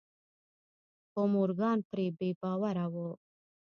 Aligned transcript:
خو 1.09 1.21
مورګان 1.33 1.79
پرې 1.89 2.05
بې 2.17 2.29
باوره 2.39 2.85
و. 2.93 2.95